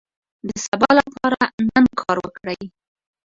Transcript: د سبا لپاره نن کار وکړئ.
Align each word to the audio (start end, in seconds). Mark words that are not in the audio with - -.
د 0.47 0.49
سبا 0.65 0.89
لپاره 0.99 1.39
نن 1.69 1.85
کار 2.01 2.17
وکړئ. 2.25 2.59